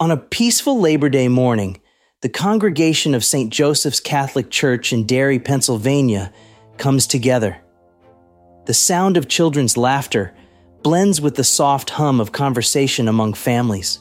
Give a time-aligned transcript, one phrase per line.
[0.00, 1.78] On a peaceful Labor Day morning,
[2.22, 3.52] the congregation of St.
[3.52, 6.32] Joseph's Catholic Church in Derry, Pennsylvania,
[6.78, 7.58] comes together.
[8.64, 10.34] The sound of children's laughter
[10.82, 13.98] blends with the soft hum of conversation among families.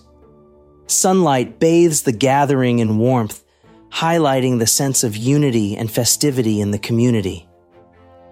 [0.87, 3.43] Sunlight bathes the gathering in warmth,
[3.91, 7.45] highlighting the sense of unity and festivity in the community.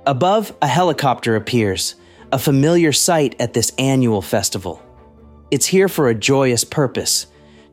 [0.05, 1.95] Above, a helicopter appears,
[2.31, 4.81] a familiar sight at this annual festival.
[5.51, 7.27] It's here for a joyous purpose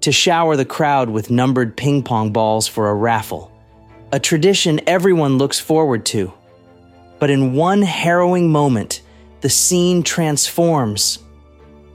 [0.05, 3.51] to shower the crowd with numbered ping pong balls for a raffle,
[4.13, 6.31] a tradition everyone looks forward to.
[7.19, 9.01] But in one harrowing moment,
[9.41, 11.21] the scene transforms.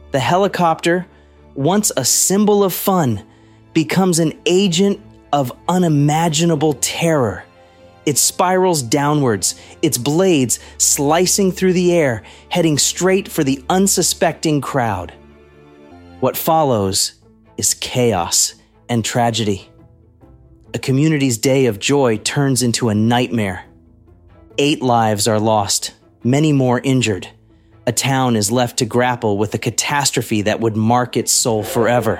[0.10, 1.06] The helicopter,
[1.54, 3.24] once a symbol of fun,
[3.74, 5.00] becomes an agent
[5.32, 7.44] of unimaginable terror.
[8.08, 9.54] It spirals downwards,
[9.84, 15.14] its blades slicing through the air, heading straight for the unsuspecting crowd.
[16.22, 17.19] What follows
[17.60, 18.56] is chaos
[18.88, 19.70] and tragedy.
[20.74, 23.66] A community's day of joy turns into a nightmare.
[24.58, 25.94] Eight lives are lost,
[26.24, 27.28] many more injured.
[27.86, 32.16] A town is left to grapple with a catastrophe that would mark its soul forever.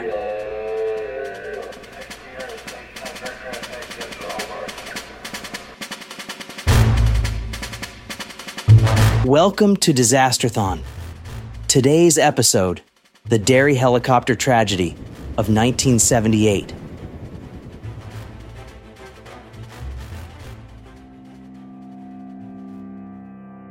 [9.24, 10.82] Welcome to Disasterthon.
[11.70, 12.82] Today's episode
[13.30, 14.98] The Derry Helicopter Tragedy
[15.40, 16.74] of 1978.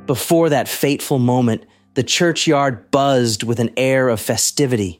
[0.07, 4.99] Before that fateful moment, the churchyard buzzed with an air of festivity.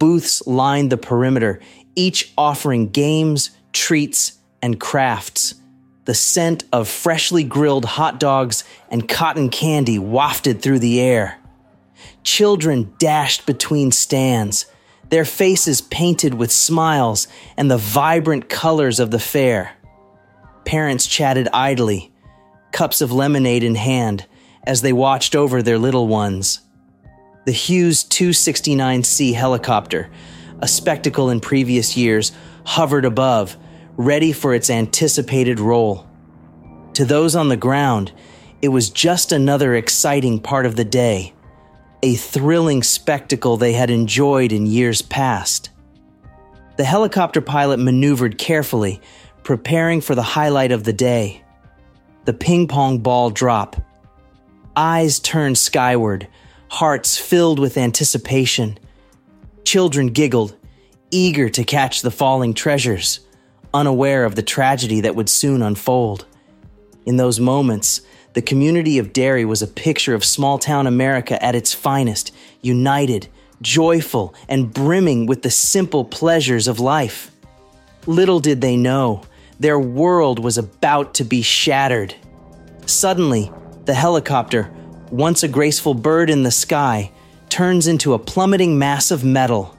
[0.00, 1.60] Booths lined the perimeter,
[1.94, 5.54] each offering games, treats, and crafts.
[6.06, 11.38] The scent of freshly grilled hot dogs and cotton candy wafted through the air.
[12.24, 14.66] Children dashed between stands,
[15.10, 19.76] their faces painted with smiles and the vibrant colors of the fair.
[20.64, 22.12] Parents chatted idly,
[22.72, 24.26] cups of lemonade in hand,
[24.64, 26.60] as they watched over their little ones.
[27.46, 30.10] The Hughes 269C helicopter,
[30.60, 32.32] a spectacle in previous years,
[32.66, 33.56] hovered above
[33.96, 36.06] ready for its anticipated role.
[36.94, 38.12] To those on the ground,
[38.60, 41.32] it was just another exciting part of the day,
[42.02, 45.70] a thrilling spectacle they had enjoyed in years past.
[46.76, 49.00] The helicopter pilot maneuvered carefully,
[49.42, 51.42] preparing for the highlight of the day
[52.24, 53.76] the ping pong ball drop.
[54.76, 56.28] Eyes turned skyward,
[56.70, 58.78] hearts filled with anticipation.
[59.64, 60.54] Children giggled,
[61.10, 63.20] eager to catch the falling treasures
[63.72, 66.26] unaware of the tragedy that would soon unfold.
[67.06, 68.02] In those moments,
[68.34, 73.28] the community of Derry was a picture of small town America at its finest, united,
[73.62, 77.30] joyful, and brimming with the simple pleasures of life.
[78.06, 79.22] Little did they know,
[79.58, 82.14] their world was about to be shattered.
[82.86, 83.50] Suddenly,
[83.86, 84.70] the helicopter,
[85.10, 87.10] once a graceful bird in the sky,
[87.48, 89.74] turns into a plummeting mass of metal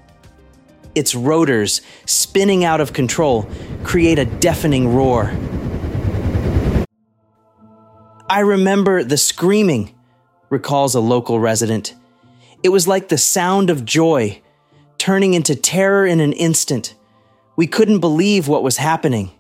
[0.96, 3.50] its rotors, spinning out of control,
[3.84, 5.32] create a deafening roar.
[8.30, 9.96] I remember the screaming,
[10.50, 11.96] recalls a local resident.
[12.62, 14.42] It was like the sound of joy,
[14.98, 16.96] turning into terror in an instant.
[17.56, 19.32] We couldn't believe what was happening.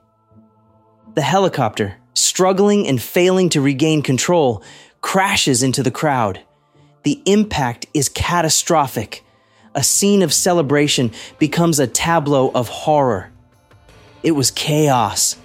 [1.15, 4.63] The helicopter, struggling and failing to regain control,
[5.01, 6.41] crashes into the crowd.
[7.03, 9.23] The impact is catastrophic
[9.75, 13.31] a scene of celebration becomes a tableau of horror.
[14.23, 15.37] It was chaos.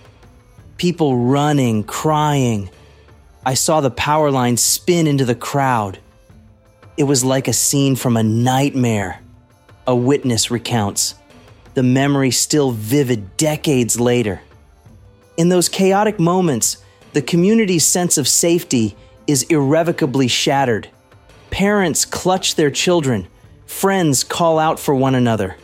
[0.77, 2.71] People running, crying.
[3.47, 5.99] I saw the power line spin into the crowd.
[6.97, 9.21] It was like a scene from a nightmare.
[9.87, 11.15] A witness recounts,
[11.75, 14.41] the memory still vivid decades later.
[15.37, 16.79] In those chaotic moments,
[17.13, 18.97] the community's sense of safety
[19.27, 20.89] is irrevocably shattered.
[21.51, 23.29] Parents clutch their children,
[23.67, 25.57] Friends call out for one another.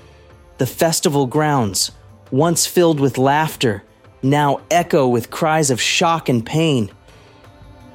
[0.58, 1.92] The festival grounds,
[2.30, 3.84] once filled with laughter,
[4.22, 6.90] now echo with cries of shock and pain.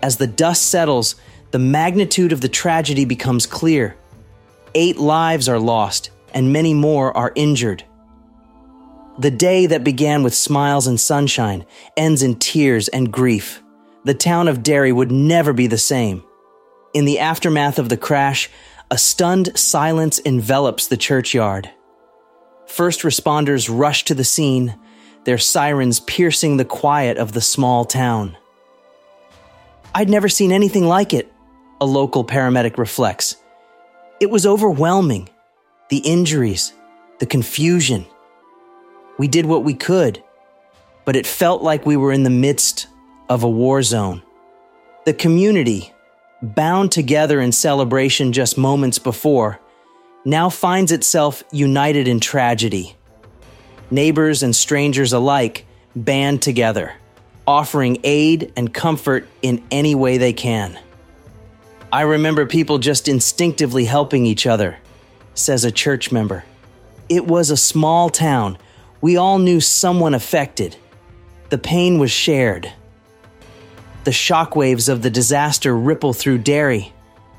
[0.05, 1.15] As the dust settles,
[1.49, 3.97] the magnitude of the tragedy becomes clear.
[4.75, 7.83] Eight lives are lost, and many more are injured.
[9.17, 11.65] The day that began with smiles and sunshine
[11.97, 13.63] ends in tears and grief.
[14.03, 16.23] The town of Derry would never be the same.
[16.93, 18.47] In the aftermath of the crash,
[18.91, 21.71] a stunned silence envelops the churchyard.
[22.67, 24.77] First responders rush to the scene,
[25.23, 28.37] their sirens piercing the quiet of the small town.
[29.97, 31.31] I'd never seen anything like it,
[31.79, 33.37] a local paramedic reflects.
[34.19, 35.29] It was overwhelming.
[35.89, 36.73] The injuries,
[37.19, 38.05] the confusion,
[39.17, 40.21] We did what we could,
[41.05, 42.87] but it felt like we were in the midst
[43.29, 44.21] of a war zone.
[45.05, 45.93] The community,
[46.41, 49.61] bound together in celebration just moments before,
[50.25, 52.97] now finds itself united in tragedy.
[53.89, 55.65] Neighbors and strangers alike
[55.95, 56.91] band together,
[57.47, 60.77] offering aid and comfort in any way they can.
[61.91, 64.77] I remember people just instinctively helping each other,
[65.33, 66.43] says a church member.
[67.07, 68.57] It was a small town.
[68.99, 70.75] We all knew someone affected.
[71.49, 72.71] The pain was shared.
[74.03, 76.93] The shockwaves of the disaster ripple through Derry.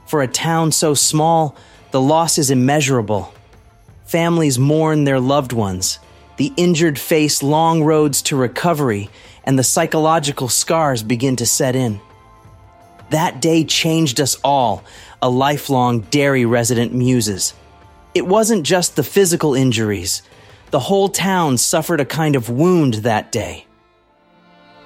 [0.06, 1.56] For a town so small,
[1.90, 3.34] the loss is immeasurable.
[4.04, 5.98] Families mourn their loved ones.
[6.36, 9.10] The injured face long roads to recovery,
[9.46, 12.00] and the psychological scars begin to set in.
[13.10, 14.82] That day changed us all,
[15.22, 17.54] a lifelong Derry resident muses.
[18.14, 20.22] It wasn't just the physical injuries.
[20.72, 23.66] The whole town suffered a kind of wound that day.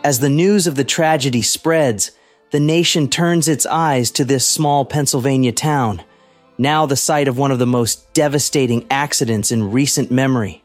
[0.04, 2.10] As the news of the tragedy spreads,
[2.50, 6.02] the nation turns its eyes to this small Pennsylvania town,
[6.58, 10.62] now the site of one of the most devastating accidents in recent memory.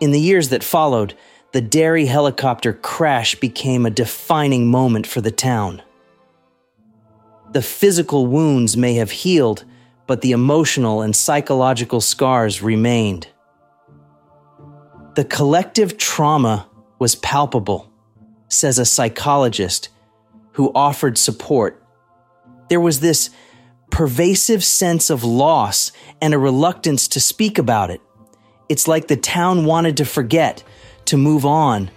[0.00, 1.14] In the years that followed,
[1.56, 5.80] the Derry helicopter crash became a defining moment for the town.
[7.52, 9.64] The physical wounds may have healed,
[10.06, 13.28] but the emotional and psychological scars remained.
[15.14, 16.68] The collective trauma
[16.98, 17.90] was palpable,
[18.48, 19.88] says a psychologist
[20.52, 21.82] who offered support.
[22.68, 23.30] There was this
[23.90, 28.02] pervasive sense of loss and a reluctance to speak about it.
[28.68, 30.62] It's like the town wanted to forget,
[31.06, 31.90] to move on,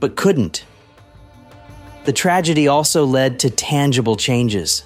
[0.00, 0.64] but couldn't.
[2.04, 4.84] The tragedy also led to tangible changes.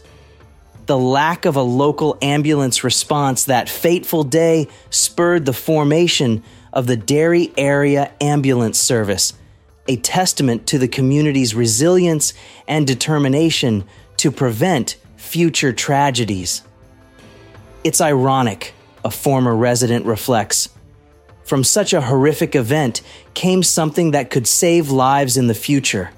[0.86, 6.96] The lack of a local ambulance response that fateful day spurred the formation of the
[6.96, 9.32] Derry Area Ambulance Service,
[9.88, 12.34] a testament to the community's resilience
[12.68, 13.84] and determination
[14.18, 16.62] to prevent future tragedies.
[17.82, 18.74] It's ironic,
[19.04, 20.68] a former resident reflects.
[21.46, 23.00] From such a horrific event
[23.34, 26.10] came something that could save lives in the future.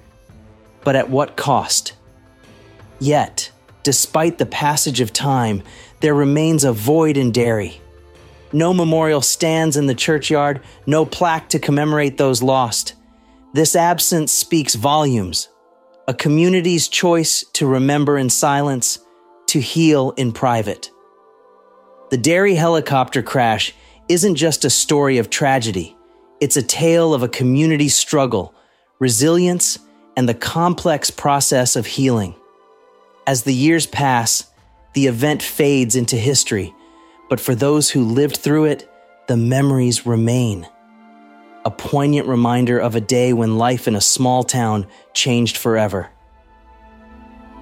[0.82, 1.92] But at what cost?
[2.98, 3.50] Yet,
[3.82, 5.62] despite the passage of time,
[6.00, 7.80] there remains a void in Derry
[8.52, 12.94] no memorial stands in the churchyard, no plaque to commemorate those lost.
[13.52, 15.48] This absence speaks volumes.
[16.06, 18.98] A community's choice to remember in silence,
[19.48, 20.90] to heal in private.
[22.10, 23.74] The Derry helicopter crash
[24.08, 25.96] isn't just a story of tragedy,
[26.40, 28.54] it's a tale of a community struggle,
[28.98, 29.78] resilience,
[30.16, 32.34] and the complex process of healing.
[33.26, 34.50] As the years pass,
[34.94, 36.74] the event fades into history
[37.28, 38.90] but for those who lived through it,
[39.26, 40.66] the memories remain.
[41.64, 46.08] A poignant reminder of a day when life in a small town changed forever.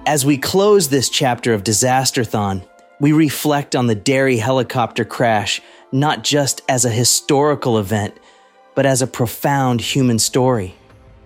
[0.05, 2.65] As we close this chapter of Disasterthon,
[3.01, 5.61] we reflect on the Derry helicopter crash
[5.91, 8.15] not just as a historical event,
[8.75, 10.75] but as a profound human story.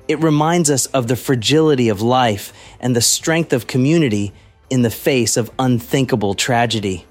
[0.07, 4.33] It reminds us of the fragility of life and the strength of community
[4.69, 7.05] in the face of unthinkable tragedy.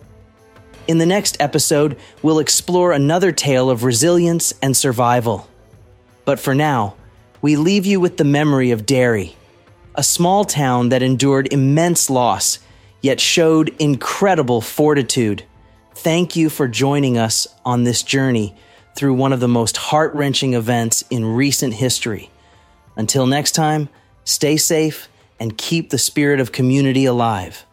[0.88, 5.48] In the next episode, we'll explore another tale of resilience and survival.
[6.24, 6.96] But for now,
[7.42, 9.36] we leave you with the memory of Derry,
[9.94, 12.58] a small town that endured immense loss,
[13.02, 15.44] yet showed incredible fortitude.
[16.02, 18.56] Thank you for joining us on this journey
[18.96, 22.30] through one of the most heart wrenching events in recent history.
[22.96, 23.90] Until next time,
[24.24, 27.66] stay safe and keep the spirit of community alive.